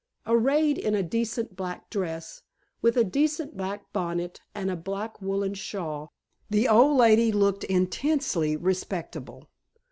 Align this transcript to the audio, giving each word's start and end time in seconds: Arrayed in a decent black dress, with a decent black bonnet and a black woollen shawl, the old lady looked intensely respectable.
Arrayed 0.25 0.79
in 0.79 0.95
a 0.95 1.03
decent 1.03 1.55
black 1.55 1.87
dress, 1.91 2.41
with 2.81 2.97
a 2.97 3.03
decent 3.03 3.55
black 3.55 3.93
bonnet 3.93 4.41
and 4.55 4.71
a 4.71 4.75
black 4.75 5.21
woollen 5.21 5.53
shawl, 5.53 6.11
the 6.49 6.67
old 6.67 6.97
lady 6.97 7.31
looked 7.31 7.63
intensely 7.65 8.57
respectable. 8.57 9.47